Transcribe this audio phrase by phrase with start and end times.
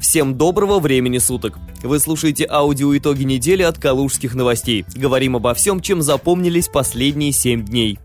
[0.00, 1.58] Всем доброго времени суток!
[1.82, 4.86] Вы слушаете аудио итоги недели от Калужских новостей.
[4.94, 7.98] Говорим обо всем, чем запомнились последние 7 дней.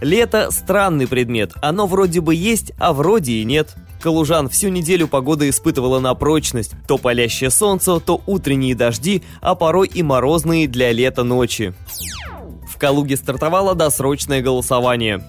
[0.00, 1.54] Лето– странный предмет.
[1.60, 3.74] Оно вроде бы есть, а вроде и нет.
[4.00, 6.74] Калужан всю неделю погода испытывала на прочность.
[6.86, 11.74] То палящее солнце, то утренние дожди, а порой и морозные для лета ночи.
[12.68, 15.28] В Калуге стартовало досрочное голосование.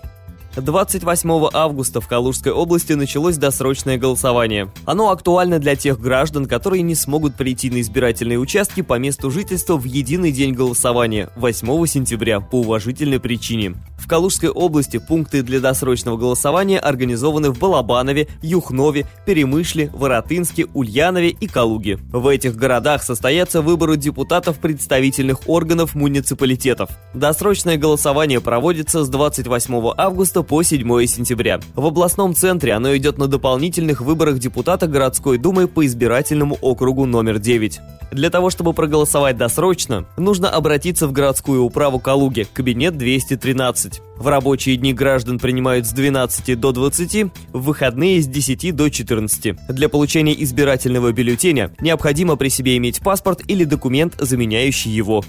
[0.55, 4.71] 28 августа в Калужской области началось досрочное голосование.
[4.85, 9.77] Оно актуально для тех граждан, которые не смогут прийти на избирательные участки по месту жительства
[9.77, 13.75] в единый день голосования 8 сентября по уважительной причине.
[13.97, 21.47] В Калужской области пункты для досрочного голосования организованы в Балабанове, Юхнове, Перемышле, Воротынске, Ульянове и
[21.47, 21.97] Калуге.
[22.11, 26.89] В этих городах состоятся выборы депутатов представительных органов муниципалитетов.
[27.13, 31.59] Досрочное голосование проводится с 28 августа по 7 сентября.
[31.75, 37.39] В областном центре оно идет на дополнительных выборах депутата городской думы по избирательному округу номер
[37.39, 37.79] 9.
[38.11, 44.01] Для того, чтобы проголосовать досрочно, нужно обратиться в городскую управу Калуги, кабинет 213.
[44.17, 49.55] В рабочие дни граждан принимают с 12 до 20, в выходные с 10 до 14.
[49.69, 55.23] Для получения избирательного бюллетеня необходимо при себе иметь паспорт или документ, заменяющий его.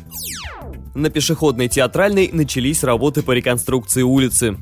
[0.94, 4.56] На пешеходной театральной начались работы по реконструкции улицы.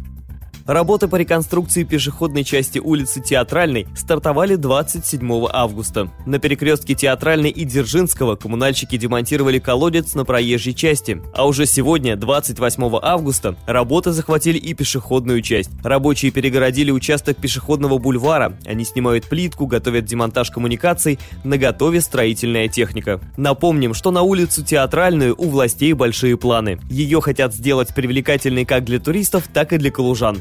[0.67, 6.09] Работы по реконструкции пешеходной части улицы Театральной стартовали 27 августа.
[6.25, 11.21] На перекрестке Театральной и Дзержинского коммунальщики демонтировали колодец на проезжей части.
[11.35, 15.71] А уже сегодня, 28 августа, работы захватили и пешеходную часть.
[15.83, 18.57] Рабочие перегородили участок пешеходного бульвара.
[18.65, 23.21] Они снимают плитку, готовят демонтаж коммуникаций, на готове строительная техника.
[23.37, 26.79] Напомним, что на улицу Театральную у властей большие планы.
[26.89, 30.39] Ее хотят сделать привлекательной как для туристов, так и для калужан.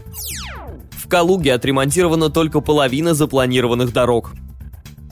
[0.91, 4.33] В Калуге отремонтирована только половина запланированных дорог.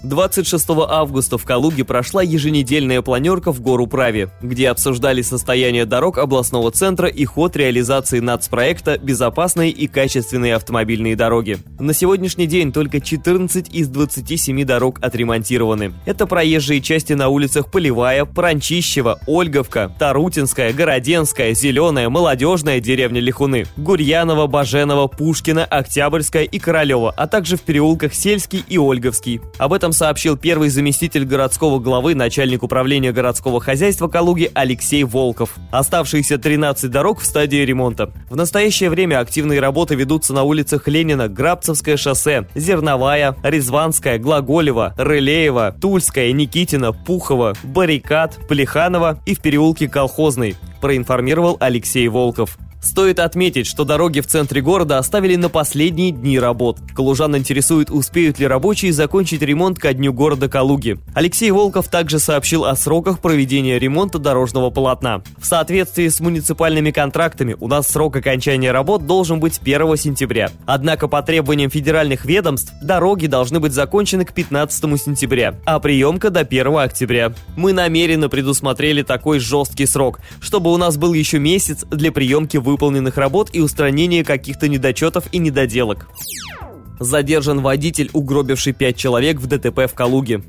[0.03, 6.72] 26 августа в Калуге прошла еженедельная планерка в гору Праве, где обсуждали состояние дорог областного
[6.72, 11.58] центра и ход реализации нацпроекта «Безопасные и качественные автомобильные дороги».
[11.80, 15.93] На сегодняшний день только 14 из 27 дорог отремонтированы.
[16.05, 24.48] Это проезжие части на улицах Полевая, Пранчищева, Ольговка, Тарутинская, Городенская, Зеленая, Молодежная, деревня Лихуны, Гурьянова,
[24.48, 29.42] Баженова, Пушкина, Октябрьская и Королева, а также в переулках Сельский и Ольговский.
[29.58, 35.55] Об этом этом сообщил первый заместитель городского главы, начальник управления городского хозяйства Калуги Алексей Волков.
[35.72, 38.11] Оставшиеся 13 дорог в стадии ремонта.
[38.30, 45.76] В настоящее время активные работы ведутся на улицах Ленина, Грабцевское шоссе, Зерновая, Резванская, Глаголева, Рылеева,
[45.82, 52.60] Тульская, Никитина, Пухова, Баррикад, Плеханова и в переулке Колхозный, проинформировал Алексей Волков.
[52.82, 56.80] Стоит отметить, что дороги в центре города оставили на последние дни работ.
[56.95, 60.98] Калужан интересует, успеют ли рабочие закончить ремонт ко дню города Калуги.
[61.14, 65.22] Алексей Волков также сообщил о сроках проведения ремонта дорожного полотна.
[65.38, 70.50] В соответствии с муниципальными контрактами у нас срок окончания работ должен быть 1 сентября.
[70.66, 76.42] Однако по требованиям федеральных ведомств дороги должны быть закончены к 15 сентября, а приемка до
[76.42, 77.34] 1 октября.
[77.58, 82.68] Мы намеренно предусмотрели такой жесткий срок, чтобы у нас был еще месяц для приемки в
[82.69, 86.09] выполненных работ и устранения каких-то недочетов и недоделок.
[86.99, 90.43] Задержан водитель, угробивший пять человек в ДТП в Калуге.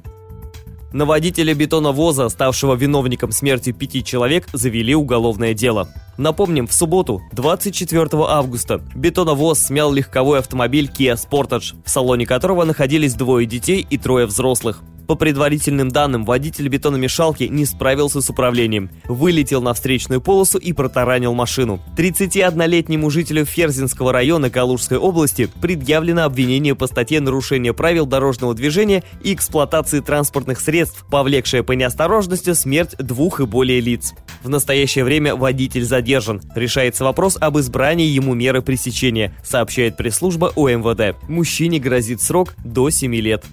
[0.92, 5.88] На водителя бетоновоза, ставшего виновником смерти пяти человек, завели уголовное дело.
[6.18, 13.14] Напомним, в субботу, 24 августа, бетоновоз смял легковой автомобиль Kia Sportage, в салоне которого находились
[13.14, 14.82] двое детей и трое взрослых.
[15.10, 21.34] По предварительным данным, водитель бетономешалки не справился с управлением, вылетел на встречную полосу и протаранил
[21.34, 21.80] машину.
[21.96, 29.34] 31-летнему жителю Ферзинского района Калужской области предъявлено обвинение по статье нарушения правил дорожного движения и
[29.34, 34.14] эксплуатации транспортных средств, повлекшее по неосторожности смерть двух и более лиц.
[34.44, 36.40] В настоящее время водитель задержан.
[36.54, 41.20] Решается вопрос об избрании ему меры пресечения, сообщает пресс-служба УМВД.
[41.28, 43.44] Мужчине грозит срок до 7 лет.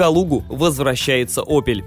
[0.00, 1.84] Калугу возвращается «Опель».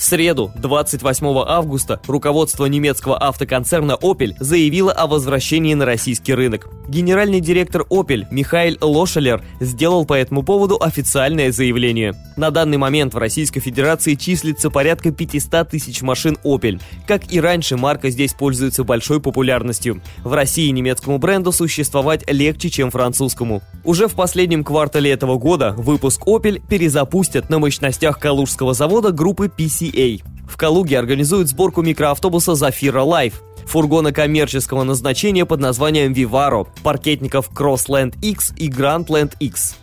[0.00, 6.70] В среду, 28 августа, руководство немецкого автоконцерна Opel заявило о возвращении на российский рынок.
[6.88, 12.14] Генеральный директор Opel Михаил Лошелер сделал по этому поводу официальное заявление.
[12.38, 16.80] На данный момент в Российской Федерации числится порядка 500 тысяч машин Opel.
[17.06, 20.00] Как и раньше, марка здесь пользуется большой популярностью.
[20.24, 23.60] В России немецкому бренду существовать легче, чем французскому.
[23.84, 29.89] Уже в последнем квартале этого года выпуск Opel перезапустят на мощностях Калужского завода группы PC
[29.90, 30.22] PCA.
[30.48, 38.14] В Калуге организуют сборку микроавтобуса «Zafira Life», фургона коммерческого назначения под названием «Vivaro», паркетников Crossland
[38.20, 39.76] X и Grandland X.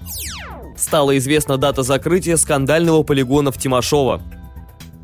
[0.75, 4.21] Стала известна дата закрытия скандального полигона в Тимошово.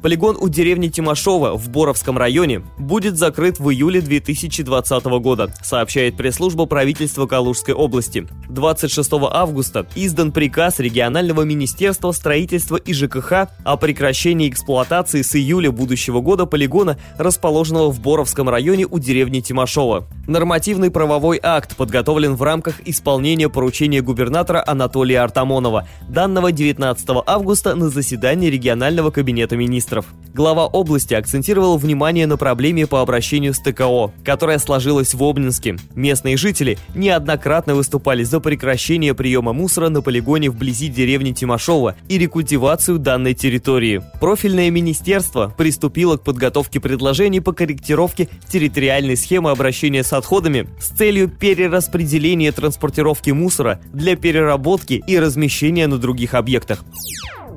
[0.03, 6.65] Полигон у деревни Тимошова в Боровском районе будет закрыт в июле 2020 года, сообщает пресс-служба
[6.65, 8.27] правительства Калужской области.
[8.50, 16.19] 26 августа издан приказ регионального министерства строительства и ЖКХ о прекращении эксплуатации с июля будущего
[16.19, 20.06] года полигона, расположенного в Боровском районе у деревни Тимошова.
[20.27, 27.88] Нормативный правовой акт подготовлен в рамках исполнения поручения губернатора Анатолия Артамонова, данного 19 августа на
[27.88, 30.06] заседании регионального кабинета министров министров.
[30.34, 35.78] Глава области акцентировал внимание на проблеме по обращению с ТКО, которая сложилась в Обнинске.
[35.94, 42.98] Местные жители неоднократно выступали за прекращение приема мусора на полигоне вблизи деревни Тимошова и рекультивацию
[42.98, 44.01] данной территории.
[44.19, 51.30] Профильное министерство приступило к подготовке предложений по корректировке территориальной схемы обращения с отходами с целью
[51.30, 56.84] перераспределения транспортировки мусора для переработки и размещения на других объектах.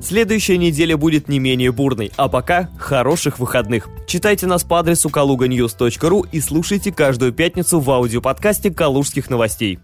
[0.01, 3.89] Следующая неделя будет не менее бурной, а пока хороших выходных.
[4.07, 9.79] Читайте нас по адресу kaluganews.ru и слушайте каждую пятницу в аудиоподкасте «Калужских новостей».